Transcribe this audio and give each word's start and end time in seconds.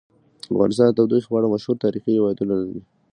افغانستان 0.53 0.87
د 0.89 0.95
تودوخه 0.97 1.27
په 1.29 1.35
اړه 1.37 1.51
مشهور 1.53 1.75
تاریخی 1.85 2.19
روایتونه 2.19 2.53
لري. 2.61 2.81